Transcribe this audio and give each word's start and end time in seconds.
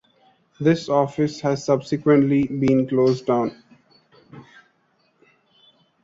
This 0.59 0.89
office 0.89 1.41
has 1.41 1.63
subsequently 1.63 2.45
been 2.45 2.87
closed 2.87 3.27
down. 3.27 3.55